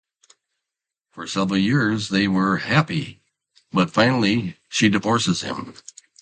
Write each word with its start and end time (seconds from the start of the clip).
For 1.11 1.27
several 1.27 1.59
years 1.59 2.09
they 2.09 2.25
are 2.25 2.57
happy, 2.57 3.21
but 3.71 3.91
finally 3.91 4.57
she 4.67 4.89
divorces 4.89 5.41
him. 5.41 5.75